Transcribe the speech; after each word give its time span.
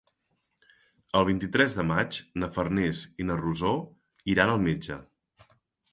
El 1.19 1.27
vint-i-tres 1.27 1.75
de 1.81 1.85
maig 1.91 2.19
na 2.43 2.49
Farners 2.57 3.03
i 3.25 3.29
na 3.31 3.39
Rosó 3.45 3.75
iran 4.37 4.55
al 4.55 4.65
metge. 4.69 4.99